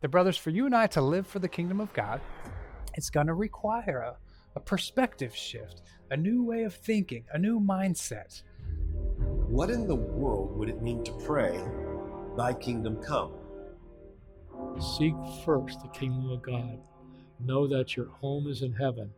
The 0.00 0.08
brothers, 0.08 0.36
for 0.36 0.50
you 0.50 0.64
and 0.66 0.76
I 0.76 0.86
to 0.88 1.00
live 1.00 1.26
for 1.26 1.40
the 1.40 1.48
kingdom 1.48 1.80
of 1.80 1.92
God, 1.92 2.20
it's 2.94 3.10
going 3.10 3.26
to 3.26 3.34
require 3.34 3.98
a, 3.98 4.16
a 4.54 4.60
perspective 4.60 5.34
shift, 5.34 5.82
a 6.10 6.16
new 6.16 6.44
way 6.44 6.62
of 6.62 6.74
thinking, 6.74 7.24
a 7.32 7.38
new 7.38 7.58
mindset. 7.58 8.42
What 9.48 9.70
in 9.70 9.88
the 9.88 9.96
world 9.96 10.56
would 10.56 10.68
it 10.68 10.82
mean 10.82 11.02
to 11.04 11.12
pray, 11.24 11.58
Thy 12.36 12.52
kingdom 12.52 13.02
come? 13.02 13.32
Seek 14.78 15.14
first 15.44 15.80
the 15.80 15.88
kingdom 15.88 16.30
of 16.30 16.42
God. 16.42 16.78
Know 17.40 17.66
that 17.66 17.96
your 17.96 18.06
home 18.06 18.46
is 18.46 18.62
in 18.62 18.72
heaven 18.72 19.10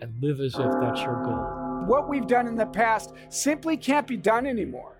and 0.00 0.12
live 0.20 0.40
as 0.40 0.54
if 0.54 0.70
that's 0.80 1.00
your 1.00 1.22
goal. 1.24 1.86
What 1.86 2.08
we've 2.08 2.26
done 2.26 2.46
in 2.46 2.56
the 2.56 2.66
past 2.66 3.14
simply 3.30 3.78
can't 3.78 4.06
be 4.06 4.18
done 4.18 4.46
anymore. 4.46 4.95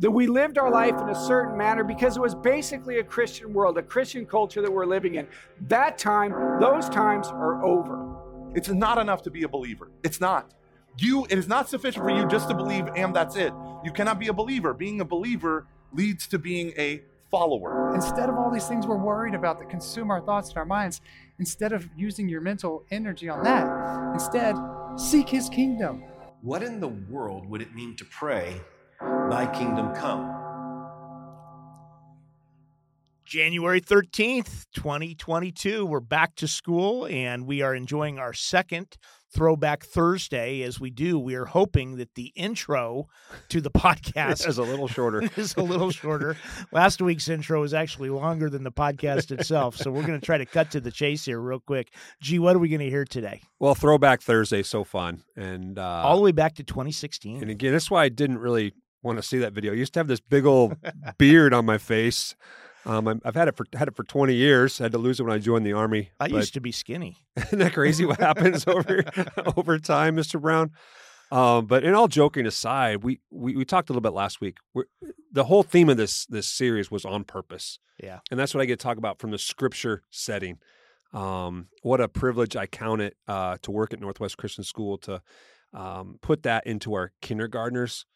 That 0.00 0.10
we 0.10 0.26
lived 0.26 0.58
our 0.58 0.70
life 0.70 0.94
in 1.00 1.08
a 1.08 1.14
certain 1.14 1.56
manner 1.56 1.82
because 1.82 2.16
it 2.16 2.20
was 2.20 2.34
basically 2.34 3.00
a 3.00 3.04
Christian 3.04 3.52
world, 3.52 3.78
a 3.78 3.82
Christian 3.82 4.24
culture 4.26 4.62
that 4.62 4.72
we're 4.72 4.86
living 4.86 5.16
in. 5.16 5.26
That 5.62 5.98
time, 5.98 6.32
those 6.60 6.88
times 6.88 7.28
are 7.28 7.64
over. 7.64 8.16
It's 8.54 8.68
not 8.68 8.98
enough 8.98 9.22
to 9.22 9.30
be 9.30 9.42
a 9.42 9.48
believer. 9.48 9.90
It's 10.04 10.20
not. 10.20 10.52
You 10.98 11.26
it 11.30 11.38
is 11.38 11.48
not 11.48 11.68
sufficient 11.68 12.04
for 12.04 12.10
you 12.10 12.26
just 12.26 12.48
to 12.48 12.54
believe 12.54 12.88
and 12.96 13.14
that's 13.14 13.36
it. 13.36 13.52
You 13.84 13.92
cannot 13.92 14.18
be 14.18 14.28
a 14.28 14.32
believer. 14.32 14.72
Being 14.72 15.00
a 15.00 15.04
believer 15.04 15.66
leads 15.92 16.26
to 16.28 16.38
being 16.38 16.72
a 16.78 17.02
follower. 17.30 17.94
Instead 17.94 18.28
of 18.28 18.36
all 18.36 18.50
these 18.50 18.66
things 18.66 18.86
we're 18.86 18.96
worried 18.96 19.34
about 19.34 19.58
that 19.58 19.68
consume 19.68 20.10
our 20.10 20.20
thoughts 20.20 20.48
and 20.48 20.58
our 20.58 20.64
minds, 20.64 21.00
instead 21.38 21.72
of 21.72 21.88
using 21.96 22.28
your 22.28 22.40
mental 22.40 22.84
energy 22.90 23.28
on 23.28 23.42
that, 23.44 24.12
instead, 24.12 24.56
seek 24.96 25.28
his 25.28 25.48
kingdom. 25.48 26.02
What 26.42 26.62
in 26.62 26.80
the 26.80 26.88
world 26.88 27.46
would 27.46 27.62
it 27.62 27.74
mean 27.74 27.96
to 27.96 28.04
pray, 28.04 28.60
Thy 29.30 29.46
kingdom 29.52 29.94
come? 29.94 30.34
January 33.26 33.82
13th, 33.82 34.64
2022. 34.74 35.84
We're 35.84 36.00
back 36.00 36.34
to 36.36 36.48
school 36.48 37.06
and 37.06 37.46
we 37.46 37.60
are 37.60 37.74
enjoying 37.74 38.18
our 38.18 38.32
second 38.32 38.96
Throwback 39.30 39.84
Thursday. 39.84 40.62
As 40.62 40.80
we 40.80 40.88
do, 40.88 41.18
we 41.18 41.34
are 41.34 41.44
hoping 41.44 41.96
that 41.96 42.14
the 42.14 42.32
intro 42.36 43.08
to 43.50 43.60
the 43.60 43.70
podcast 43.70 44.48
is 44.48 44.56
a 44.56 44.62
little 44.62 44.88
shorter. 44.88 45.28
is 45.36 45.54
a 45.58 45.62
little 45.62 45.90
shorter. 45.90 46.38
Last 46.72 47.02
week's 47.02 47.28
intro 47.28 47.62
is 47.64 47.74
actually 47.74 48.08
longer 48.08 48.48
than 48.48 48.64
the 48.64 48.72
podcast 48.72 49.30
itself. 49.30 49.76
So 49.76 49.90
we're 49.90 50.06
going 50.06 50.18
to 50.18 50.24
try 50.24 50.38
to 50.38 50.46
cut 50.46 50.70
to 50.70 50.80
the 50.80 50.90
chase 50.90 51.26
here 51.26 51.38
real 51.38 51.60
quick. 51.60 51.92
Gee, 52.22 52.38
what 52.38 52.56
are 52.56 52.60
we 52.60 52.70
going 52.70 52.80
to 52.80 52.88
hear 52.88 53.04
today? 53.04 53.42
Well, 53.58 53.74
Throwback 53.74 54.22
Thursday, 54.22 54.62
so 54.62 54.84
fun. 54.84 55.22
And 55.36 55.78
uh, 55.78 55.82
all 55.82 56.16
the 56.16 56.22
way 56.22 56.32
back 56.32 56.54
to 56.54 56.64
2016. 56.64 57.42
And 57.42 57.50
again, 57.50 57.72
that's 57.72 57.90
why 57.90 58.04
I 58.04 58.08
didn't 58.08 58.38
really 58.38 58.72
want 59.02 59.18
to 59.18 59.22
see 59.22 59.38
that 59.38 59.52
video. 59.52 59.72
I 59.72 59.76
used 59.76 59.94
to 59.94 60.00
have 60.00 60.08
this 60.08 60.20
big 60.20 60.44
old 60.44 60.76
beard 61.18 61.54
on 61.54 61.64
my 61.64 61.78
face. 61.78 62.34
Um, 62.86 63.20
I've 63.24 63.34
had 63.34 63.48
it 63.48 63.56
for 63.56 63.66
had 63.74 63.88
it 63.88 63.96
for 63.96 64.04
20 64.04 64.34
years. 64.34 64.80
I 64.80 64.84
had 64.84 64.92
to 64.92 64.98
lose 64.98 65.20
it 65.20 65.24
when 65.24 65.32
I 65.32 65.38
joined 65.38 65.66
the 65.66 65.72
army. 65.72 66.10
I 66.18 66.26
used 66.26 66.54
to 66.54 66.60
be 66.60 66.72
skinny. 66.72 67.16
Isn't 67.36 67.58
that 67.58 67.74
crazy? 67.74 68.06
What 68.06 68.18
happens 68.18 68.66
over 68.66 69.04
over 69.56 69.78
time, 69.78 70.16
Mr. 70.16 70.40
Brown? 70.40 70.70
Um, 71.30 71.66
but 71.66 71.84
in 71.84 71.92
all 71.92 72.08
joking 72.08 72.46
aside, 72.46 73.04
we, 73.04 73.20
we 73.30 73.54
we 73.56 73.64
talked 73.64 73.90
a 73.90 73.92
little 73.92 74.00
bit 74.00 74.14
last 74.14 74.40
week. 74.40 74.56
We're, 74.72 74.84
the 75.30 75.44
whole 75.44 75.62
theme 75.62 75.90
of 75.90 75.98
this 75.98 76.24
this 76.26 76.48
series 76.48 76.90
was 76.90 77.04
on 77.04 77.24
purpose. 77.24 77.78
Yeah, 78.02 78.20
and 78.30 78.40
that's 78.40 78.54
what 78.54 78.62
I 78.62 78.64
get 78.64 78.78
to 78.78 78.82
talk 78.82 78.96
about 78.96 79.18
from 79.18 79.32
the 79.32 79.38
scripture 79.38 80.02
setting. 80.10 80.58
Um, 81.12 81.68
what 81.82 82.00
a 82.00 82.08
privilege 82.08 82.56
I 82.56 82.66
count 82.66 83.02
it 83.02 83.16
uh, 83.26 83.56
to 83.62 83.70
work 83.70 83.92
at 83.92 84.00
Northwest 84.00 84.38
Christian 84.38 84.64
School 84.64 84.98
to 84.98 85.20
um, 85.74 86.18
put 86.22 86.42
that 86.44 86.66
into 86.66 86.94
our 86.94 87.12
kindergartners' 87.20 88.06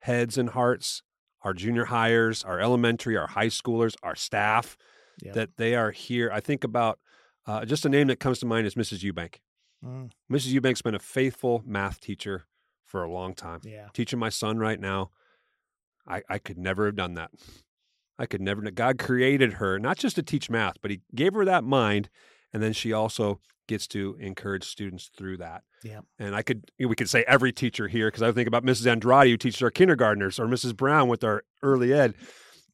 heads 0.00 0.38
and 0.38 0.50
hearts 0.50 1.02
our 1.42 1.54
junior 1.54 1.86
hires, 1.86 2.44
our 2.44 2.60
elementary, 2.60 3.16
our 3.16 3.28
high 3.28 3.46
schoolers, 3.46 3.94
our 4.02 4.16
staff, 4.16 4.76
yep. 5.22 5.34
that 5.34 5.56
they 5.56 5.74
are 5.74 5.90
here. 5.90 6.30
I 6.32 6.40
think 6.40 6.64
about 6.64 6.98
uh, 7.46 7.64
just 7.64 7.86
a 7.86 7.88
name 7.88 8.08
that 8.08 8.20
comes 8.20 8.38
to 8.40 8.46
mind 8.46 8.66
is 8.66 8.74
Mrs. 8.74 9.00
Eubank. 9.00 9.36
Mm. 9.84 10.10
Mrs. 10.30 10.52
Eubank's 10.52 10.82
been 10.82 10.94
a 10.94 11.00
faithful 11.00 11.62
math 11.64 12.00
teacher 12.00 12.46
for 12.84 13.04
a 13.04 13.10
long 13.10 13.34
time. 13.34 13.60
Yeah. 13.64 13.88
Teaching 13.92 14.18
my 14.18 14.28
son 14.28 14.58
right 14.58 14.80
now. 14.80 15.10
I, 16.06 16.22
I 16.28 16.38
could 16.38 16.58
never 16.58 16.86
have 16.86 16.96
done 16.96 17.14
that. 17.14 17.30
I 18.18 18.26
could 18.26 18.40
never. 18.40 18.62
God 18.70 18.98
created 18.98 19.54
her 19.54 19.78
not 19.78 19.98
just 19.98 20.16
to 20.16 20.22
teach 20.22 20.50
math, 20.50 20.76
but 20.80 20.90
He 20.90 21.02
gave 21.14 21.34
her 21.34 21.44
that 21.44 21.64
mind, 21.64 22.08
and 22.52 22.62
then 22.62 22.72
she 22.72 22.92
also 22.92 23.40
gets 23.68 23.86
to 23.88 24.16
encourage 24.18 24.64
students 24.64 25.10
through 25.16 25.36
that. 25.36 25.62
Yeah. 25.84 26.00
And 26.18 26.34
I 26.34 26.42
could, 26.42 26.70
we 26.78 26.96
could 26.96 27.08
say 27.08 27.24
every 27.28 27.52
teacher 27.52 27.86
here, 27.86 28.08
because 28.08 28.22
I 28.22 28.32
think 28.32 28.48
about 28.48 28.64
Mrs. 28.64 28.86
Andrade, 28.86 29.30
who 29.30 29.36
teaches 29.36 29.62
our 29.62 29.70
kindergartners, 29.70 30.40
or 30.40 30.46
Mrs. 30.46 30.76
Brown 30.76 31.08
with 31.08 31.22
our 31.22 31.44
early 31.62 31.92
ed. 31.92 32.14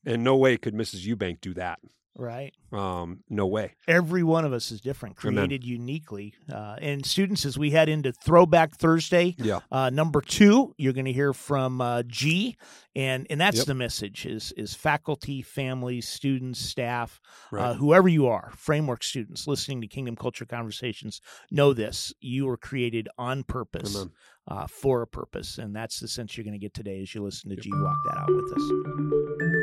And 0.06 0.22
no 0.22 0.36
way 0.36 0.56
could 0.56 0.74
Mrs. 0.74 1.06
Eubank 1.06 1.40
do 1.40 1.54
that. 1.54 1.80
Right. 2.16 2.54
Um, 2.72 3.24
no 3.28 3.46
way. 3.46 3.74
Every 3.88 4.22
one 4.22 4.44
of 4.44 4.52
us 4.52 4.70
is 4.70 4.80
different, 4.80 5.16
created 5.16 5.62
Amen. 5.64 5.68
uniquely. 5.80 6.34
Uh, 6.52 6.76
and 6.80 7.04
students, 7.04 7.44
as 7.44 7.58
we 7.58 7.70
head 7.70 7.88
into 7.88 8.12
Throwback 8.12 8.76
Thursday, 8.76 9.34
yeah. 9.38 9.60
Uh, 9.70 9.90
number 9.90 10.20
two, 10.20 10.74
you're 10.78 10.92
going 10.92 11.06
to 11.06 11.12
hear 11.12 11.32
from 11.32 11.80
uh, 11.80 12.04
G, 12.04 12.56
and 12.94 13.26
and 13.30 13.40
that's 13.40 13.58
yep. 13.58 13.66
the 13.66 13.74
message: 13.74 14.26
is 14.26 14.52
is 14.56 14.74
faculty, 14.74 15.42
families, 15.42 16.08
students, 16.08 16.60
staff, 16.60 17.20
uh, 17.52 17.56
right. 17.56 17.76
whoever 17.76 18.08
you 18.08 18.28
are, 18.28 18.52
framework 18.56 19.02
students 19.02 19.48
listening 19.48 19.80
to 19.80 19.88
Kingdom 19.88 20.14
Culture 20.14 20.46
Conversations, 20.46 21.20
know 21.50 21.72
this: 21.72 22.12
you 22.20 22.46
were 22.46 22.56
created 22.56 23.08
on 23.18 23.42
purpose. 23.42 24.06
Uh, 24.46 24.66
for 24.66 25.00
a 25.00 25.06
purpose, 25.06 25.56
and 25.56 25.74
that's 25.74 26.00
the 26.00 26.06
sense 26.06 26.36
you're 26.36 26.44
going 26.44 26.52
to 26.52 26.58
get 26.58 26.74
today 26.74 27.00
as 27.00 27.14
you 27.14 27.22
listen 27.22 27.48
to 27.48 27.56
G 27.56 27.70
walk 27.72 27.96
that 28.04 28.18
out 28.18 28.28
with 28.28 28.52
us. 28.52 29.53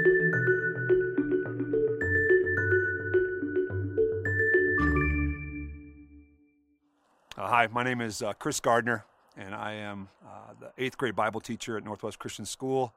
Hi, 7.62 7.68
my 7.72 7.84
name 7.84 8.02
is 8.02 8.24
uh, 8.24 8.34
Chris 8.34 8.60
Gardner, 8.60 9.06
and 9.38 9.54
I 9.54 9.74
am 9.74 10.10
uh, 10.26 10.54
the 10.60 10.84
eighth 10.84 10.98
grade 10.98 11.16
Bible 11.16 11.40
teacher 11.40 11.78
at 11.78 11.84
Northwest 11.84 12.18
Christian 12.18 12.44
School. 12.44 12.92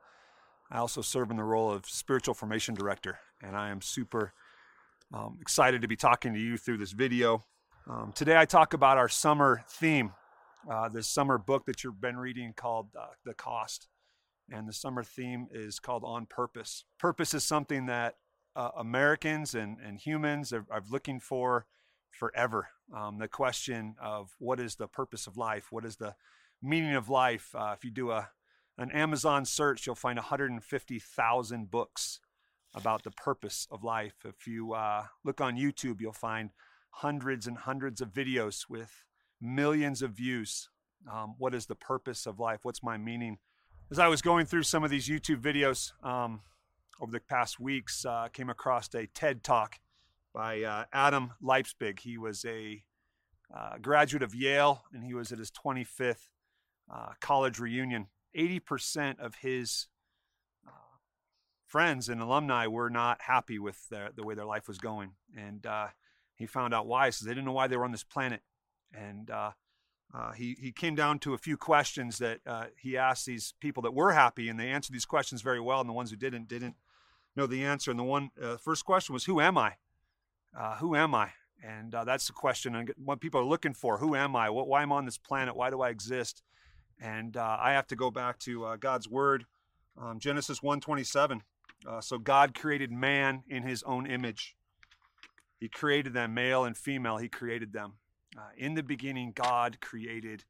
I 0.70 0.78
also 0.78 1.02
serve 1.02 1.30
in 1.30 1.36
the 1.36 1.44
role 1.44 1.70
of 1.70 1.84
spiritual 1.84 2.32
formation 2.32 2.74
director, 2.74 3.19
and 3.42 3.58
I 3.58 3.69
am 3.69 3.82
super 3.82 4.32
um, 5.12 5.36
excited 5.38 5.82
to 5.82 5.88
be 5.88 5.97
talking 5.97 6.32
to 6.32 6.41
you 6.41 6.56
through 6.56 6.78
this 6.78 6.92
video. 6.92 7.44
Um, 7.86 8.12
today, 8.14 8.38
I 8.38 8.47
talk 8.47 8.72
about 8.72 8.97
our 8.97 9.10
summer 9.10 9.62
theme, 9.69 10.12
uh, 10.70 10.88
this 10.88 11.08
summer 11.08 11.36
book 11.36 11.66
that 11.66 11.84
you've 11.84 12.00
been 12.00 12.16
reading 12.16 12.54
called 12.56 12.88
uh, 12.98 13.08
The 13.26 13.34
Cost. 13.34 13.88
And 14.50 14.66
the 14.66 14.72
summer 14.72 15.03
theme 15.03 15.47
is 15.53 15.78
called 15.78 16.04
On 16.06 16.24
Purpose. 16.24 16.86
Purpose 16.98 17.34
is 17.34 17.44
something 17.44 17.84
that 17.84 18.14
uh, 18.56 18.70
Americans 18.78 19.54
and, 19.54 19.76
and 19.86 19.98
humans 19.98 20.54
are, 20.54 20.64
are 20.70 20.82
looking 20.91 21.20
for 21.20 21.66
forever. 22.14 22.69
Um, 22.94 23.19
the 23.19 23.28
question 23.28 23.97
of 24.00 24.34
what 24.38 24.60
is 24.60 24.76
the 24.76 24.88
purpose 24.88 25.26
of 25.26 25.36
life? 25.36 25.66
What 25.70 25.84
is 25.84 25.97
the 25.97 26.14
meaning 26.62 26.94
of 26.94 27.08
life? 27.08 27.54
Uh, 27.54 27.75
if 27.76 27.84
you 27.84 27.91
do 27.91 28.10
a 28.10 28.30
an 28.76 28.91
Amazon 28.91 29.44
search, 29.44 29.86
you'll 29.86 29.94
find 29.94 30.16
150,000 30.16 31.70
books 31.70 32.20
about 32.74 33.04
the 33.04 33.10
purpose 33.12 33.69
of 33.70 33.84
life. 33.84 34.14
If 34.24 34.48
you 34.48 34.72
uh, 34.72 35.04
look 35.22 35.41
on 35.41 35.56
YouTube, 35.56 36.00
you'll 36.00 36.12
find 36.12 36.50
hundreds 36.91 37.47
and 37.47 37.56
hundreds 37.56 38.00
of 38.00 38.12
videos 38.12 38.68
with 38.68 39.04
millions 39.41 40.03
of 40.03 40.10
views. 40.12 40.71
Um, 41.10 41.36
what 41.39 41.54
is 41.54 41.66
the 41.66 41.77
purpose 41.77 42.27
of 42.27 42.41
life? 42.41 42.60
What's 42.65 42.83
my 42.83 42.97
meaning? 42.97 43.39
As 43.91 43.98
I 43.98 44.09
was 44.09 44.22
going 44.22 44.47
through 44.47 44.65
some 44.65 44.83
of 44.83 44.91
these 44.91 45.09
YouTube 45.09 45.41
videos 45.41 45.92
um, 46.04 46.41
over 47.00 47.12
the 47.12 47.21
past 47.21 47.60
weeks, 47.60 48.04
uh, 48.04 48.28
came 48.33 48.50
across 48.50 48.92
a 48.94 49.06
TED 49.06 49.44
Talk 49.44 49.78
by 50.34 50.63
uh, 50.63 50.84
Adam 50.92 51.33
Leipzig. 51.41 52.01
He 52.01 52.19
was 52.19 52.45
a 52.45 52.83
uh, 53.54 53.78
graduate 53.81 54.22
of 54.22 54.34
Yale, 54.34 54.83
and 54.92 55.04
he 55.04 55.15
was 55.15 55.31
at 55.31 55.39
his 55.39 55.51
25th 55.51 56.28
uh, 56.92 57.10
college 57.21 57.59
reunion. 57.59 58.09
80% 58.36 59.21
of 59.21 59.36
his 59.36 59.86
uh, 60.66 60.71
friends 61.66 62.09
and 62.09 62.21
alumni 62.21 62.66
were 62.66 62.91
not 62.91 63.22
happy 63.22 63.60
with 63.60 63.89
the 63.89 64.25
way 64.25 64.34
their 64.34 64.45
life 64.45 64.66
was 64.66 64.78
going, 64.78 65.13
and 65.36 65.65
uh, 65.65 65.86
he 66.34 66.47
found 66.47 66.75
out 66.75 66.89
why. 66.89 67.10
Says 67.10 67.27
they 67.27 67.33
didn't 67.33 67.47
know 67.47 67.53
why 67.53 67.69
they 67.69 67.77
were 67.77 67.84
on 67.84 67.92
this 67.92 68.03
planet, 68.03 68.41
and 68.92 69.30
uh, 69.30 69.53
he 70.34 70.57
he 70.60 70.72
came 70.72 70.97
down 70.97 71.21
to 71.21 71.34
a 71.34 71.39
few 71.39 71.57
questions 71.57 72.19
that 72.19 72.41
he 72.77 72.97
asked 72.97 73.25
these 73.25 73.54
people 73.60 73.84
that 73.84 73.95
were 73.95 74.13
happy, 74.13 74.48
and 74.48 74.59
they 74.59 74.71
answered 74.71 74.95
these 74.95 75.04
questions 75.04 75.42
very 75.42 75.60
well, 75.60 75.80
and 75.80 75.89
the 75.89 75.95
ones 75.95 76.10
who 76.10 76.16
didn't 76.16 76.48
didn't 76.48 76.75
know 77.37 77.47
the 77.47 77.63
answer. 77.63 77.92
And 77.92 78.01
the 78.01 78.04
one 78.04 78.30
first 78.60 78.84
question 78.84 79.13
was, 79.13 79.27
"Who 79.27 79.41
am 79.41 79.57
I?" 79.57 79.77
Uh, 80.59 80.77
who 80.77 80.95
am 80.95 81.15
I? 81.15 81.30
And 81.62 81.95
uh, 81.95 82.04
that's 82.04 82.27
the 82.27 82.33
question 82.33 82.74
and 82.74 82.92
what 82.97 83.21
people 83.21 83.41
are 83.41 83.45
looking 83.45 83.72
for. 83.72 83.98
Who 83.98 84.15
am 84.15 84.36
I? 84.36 84.51
What, 84.51 84.68
why 84.68 84.83
am 84.83 84.92
I 84.92 84.97
on 84.97 85.06
this 85.06 85.18
planet? 85.18 85.56
Why 85.56 85.71
do 85.71 85.80
I 85.80 85.89
exist? 85.89 86.42
And 87.01 87.36
uh, 87.36 87.56
I 87.60 87.72
have 87.72 87.86
to 87.89 87.97
go 87.97 88.10
back 88.10 88.39
to 88.41 88.65
uh, 88.66 88.77
God's 88.77 89.09
word, 89.09 89.47
um, 90.01 90.18
Genesis 90.18 90.60
1:27. 90.60 91.41
Uh, 91.86 92.01
so 92.01 92.18
God 92.18 92.54
created 92.54 92.92
man 92.92 93.42
in 93.48 93.62
His 93.62 93.83
own 93.84 94.06
image. 94.06 94.56
He 95.59 95.68
created 95.68 96.12
them, 96.12 96.34
male 96.34 96.65
and 96.65 96.77
female. 96.77 97.16
He 97.16 97.28
created 97.28 97.72
them. 97.72 97.95
Uh, 98.36 98.51
in 98.56 98.74
the 98.74 98.83
beginning, 98.83 99.33
God 99.34 99.80
created 99.80 100.45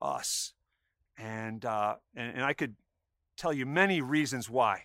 us, 0.00 0.54
and, 1.18 1.64
and 1.64 1.98
and 2.14 2.44
I 2.44 2.54
could 2.54 2.76
tell 3.36 3.52
you 3.52 3.66
many 3.66 4.00
reasons 4.00 4.48
why. 4.48 4.84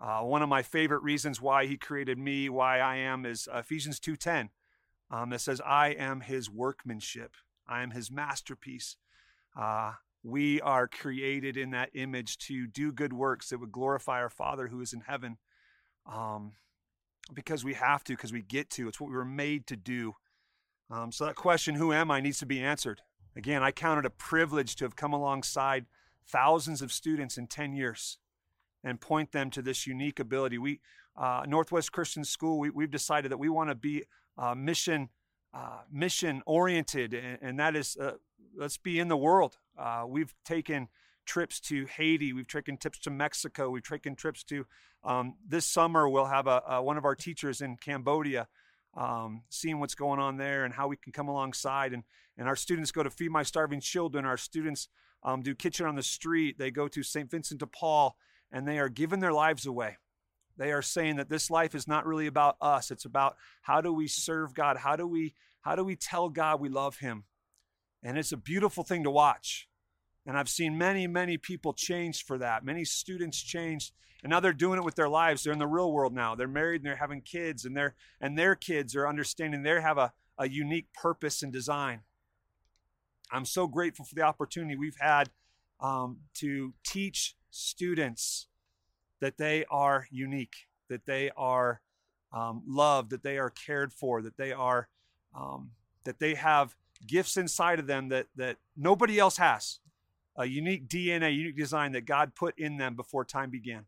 Uh, 0.00 0.20
one 0.20 0.42
of 0.42 0.48
my 0.48 0.62
favorite 0.62 1.02
reasons 1.02 1.42
why 1.42 1.66
he 1.66 1.76
created 1.76 2.18
me, 2.18 2.48
why 2.48 2.78
I 2.78 2.96
am, 2.96 3.26
is 3.26 3.48
Ephesians 3.52 4.00
2.10. 4.00 4.48
Um, 5.10 5.36
says, 5.36 5.60
I 5.60 5.88
am 5.88 6.20
his 6.20 6.48
workmanship. 6.48 7.34
I 7.68 7.82
am 7.82 7.90
his 7.90 8.10
masterpiece. 8.10 8.96
Uh, 9.58 9.92
we 10.22 10.60
are 10.60 10.88
created 10.88 11.56
in 11.56 11.70
that 11.70 11.90
image 11.94 12.38
to 12.38 12.66
do 12.66 12.92
good 12.92 13.12
works 13.12 13.48
that 13.48 13.58
would 13.58 13.72
glorify 13.72 14.20
our 14.20 14.30
Father 14.30 14.68
who 14.68 14.80
is 14.80 14.92
in 14.92 15.00
heaven. 15.00 15.36
Um, 16.10 16.52
because 17.34 17.64
we 17.64 17.74
have 17.74 18.02
to, 18.04 18.14
because 18.14 18.32
we 18.32 18.42
get 18.42 18.70
to. 18.70 18.88
It's 18.88 19.00
what 19.00 19.10
we 19.10 19.16
were 19.16 19.24
made 19.24 19.66
to 19.66 19.76
do. 19.76 20.14
Um, 20.90 21.12
so 21.12 21.26
that 21.26 21.36
question, 21.36 21.74
who 21.74 21.92
am 21.92 22.10
I, 22.10 22.20
needs 22.20 22.38
to 22.38 22.46
be 22.46 22.60
answered. 22.60 23.02
Again, 23.36 23.62
I 23.62 23.70
count 23.70 23.98
it 23.98 24.06
a 24.06 24.10
privilege 24.10 24.76
to 24.76 24.84
have 24.84 24.96
come 24.96 25.12
alongside 25.12 25.86
thousands 26.26 26.82
of 26.82 26.92
students 26.92 27.36
in 27.36 27.46
10 27.46 27.74
years 27.74 28.18
and 28.84 29.00
point 29.00 29.32
them 29.32 29.50
to 29.50 29.62
this 29.62 29.86
unique 29.86 30.20
ability. 30.20 30.58
We, 30.58 30.80
uh, 31.16 31.44
Northwest 31.46 31.92
Christian 31.92 32.24
School, 32.24 32.58
we, 32.58 32.84
have 32.84 32.90
decided 32.90 33.30
that 33.30 33.38
we 33.38 33.48
want 33.48 33.70
to 33.70 33.74
be 33.74 34.04
uh, 34.38 34.54
mission 34.54 35.08
uh, 35.52 35.80
mission 35.90 36.42
oriented, 36.46 37.12
and, 37.12 37.38
and, 37.42 37.58
that 37.58 37.74
is 37.74 37.96
uh, 37.96 38.12
let's 38.56 38.76
be 38.76 39.00
in 39.00 39.08
the 39.08 39.16
world. 39.16 39.58
Uh, 39.76 40.04
we've 40.06 40.32
taken 40.44 40.86
trips 41.26 41.58
to 41.60 41.86
Haiti, 41.86 42.32
we've 42.32 42.46
taken 42.46 42.76
trips 42.76 43.00
to 43.00 43.10
Mexico, 43.10 43.68
we've 43.68 43.86
taken 43.86 44.14
trips 44.14 44.44
to 44.44 44.64
um, 45.02 45.34
this 45.46 45.66
summer. 45.66 46.08
We'll 46.08 46.26
have 46.26 46.46
a, 46.46 46.62
a, 46.68 46.82
one 46.82 46.96
of 46.96 47.04
our 47.04 47.16
teachers 47.16 47.60
in 47.60 47.76
Cambodia. 47.76 48.48
Um, 48.96 49.42
seeing 49.50 49.78
what's 49.78 49.94
going 49.94 50.18
on 50.18 50.36
there 50.36 50.64
and 50.64 50.74
how 50.74 50.88
we 50.88 50.96
can 50.96 51.12
come 51.12 51.28
alongside 51.28 51.92
and 51.92 52.02
and 52.36 52.48
our 52.48 52.56
students 52.56 52.90
go 52.90 53.04
to 53.04 53.10
feed 53.10 53.30
my 53.30 53.44
starving 53.44 53.80
children 53.80 54.24
our 54.24 54.36
students 54.36 54.88
um, 55.22 55.42
do 55.42 55.54
kitchen 55.54 55.86
on 55.86 55.94
the 55.94 56.02
street 56.02 56.58
they 56.58 56.72
go 56.72 56.88
to 56.88 57.04
st 57.04 57.30
vincent 57.30 57.60
de 57.60 57.68
paul 57.68 58.16
and 58.52 58.66
they 58.66 58.78
are 58.78 58.88
giving 58.88 59.20
their 59.20 59.32
lives 59.32 59.66
away. 59.66 59.96
They 60.56 60.72
are 60.72 60.82
saying 60.82 61.16
that 61.16 61.30
this 61.30 61.50
life 61.50 61.74
is 61.74 61.88
not 61.88 62.06
really 62.06 62.26
about 62.26 62.56
us. 62.60 62.90
It's 62.90 63.06
about 63.06 63.36
how 63.62 63.80
do 63.80 63.92
we 63.92 64.08
serve 64.08 64.54
God? 64.54 64.76
How 64.76 64.96
do 64.96 65.06
we 65.06 65.34
how 65.62 65.74
do 65.76 65.84
we 65.84 65.96
tell 65.96 66.28
God 66.28 66.60
we 66.60 66.68
love 66.68 66.98
him? 66.98 67.24
And 68.02 68.18
it's 68.18 68.32
a 68.32 68.36
beautiful 68.36 68.82
thing 68.82 69.04
to 69.04 69.10
watch. 69.10 69.68
And 70.26 70.36
I've 70.36 70.48
seen 70.48 70.78
many, 70.78 71.06
many 71.06 71.36
people 71.38 71.72
changed 71.72 72.26
for 72.26 72.38
that. 72.38 72.64
Many 72.64 72.84
students 72.84 73.42
changed, 73.42 73.92
and 74.22 74.30
now 74.30 74.40
they're 74.40 74.52
doing 74.52 74.78
it 74.78 74.84
with 74.84 74.94
their 74.94 75.08
lives. 75.08 75.42
They're 75.42 75.52
in 75.52 75.58
the 75.58 75.66
real 75.66 75.92
world 75.92 76.14
now. 76.14 76.34
They're 76.34 76.48
married 76.48 76.82
and 76.82 76.86
they're 76.86 76.96
having 76.96 77.22
kids, 77.22 77.64
and 77.64 77.76
their 77.76 77.94
and 78.20 78.38
their 78.38 78.54
kids 78.54 78.94
are 78.94 79.08
understanding 79.08 79.62
they 79.62 79.80
have 79.80 79.98
a, 79.98 80.12
a 80.38 80.48
unique 80.48 80.92
purpose 80.92 81.42
and 81.42 81.52
design. 81.52 82.00
I'm 83.32 83.44
so 83.44 83.66
grateful 83.66 84.04
for 84.04 84.14
the 84.14 84.22
opportunity 84.22 84.76
we've 84.76 84.98
had 84.98 85.30
um, 85.80 86.18
to 86.34 86.74
teach 86.84 87.34
students 87.50 88.46
that 89.20 89.36
they 89.36 89.64
are 89.70 90.06
unique, 90.10 90.66
that 90.88 91.06
they 91.06 91.30
are 91.36 91.80
um, 92.32 92.62
loved, 92.66 93.10
that 93.10 93.22
they 93.22 93.38
are 93.38 93.50
cared 93.50 93.92
for, 93.92 94.22
that 94.22 94.36
they 94.36 94.52
are 94.52 94.88
um, 95.34 95.70
that 96.04 96.18
they 96.18 96.34
have 96.34 96.74
gifts 97.06 97.36
inside 97.36 97.78
of 97.78 97.86
them 97.86 98.08
that 98.08 98.26
that 98.36 98.56
nobody 98.76 99.18
else 99.18 99.36
has. 99.36 99.80
A 100.36 100.46
unique 100.46 100.88
DNA, 100.88 101.36
unique 101.36 101.56
design 101.56 101.92
that 101.92 102.06
God 102.06 102.34
put 102.34 102.58
in 102.58 102.78
them 102.78 102.94
before 102.94 103.24
time 103.24 103.50
began. 103.50 103.84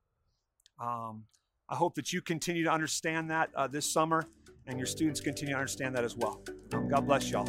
Um, 0.78 1.24
I 1.68 1.76
hope 1.76 1.94
that 1.94 2.12
you 2.12 2.20
continue 2.20 2.64
to 2.64 2.72
understand 2.72 3.30
that 3.30 3.50
uh, 3.54 3.68
this 3.68 3.90
summer, 3.90 4.26
and 4.66 4.76
your 4.76 4.86
students 4.86 5.20
continue 5.20 5.54
to 5.54 5.58
understand 5.58 5.96
that 5.96 6.04
as 6.04 6.16
well. 6.16 6.42
Um, 6.74 6.88
God 6.88 7.06
bless 7.06 7.30
y'all. 7.30 7.48